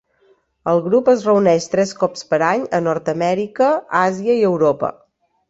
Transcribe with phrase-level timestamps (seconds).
[0.69, 4.93] El grup es reuneix tres cops per any a Nord-amèrica, Àsia i Europa.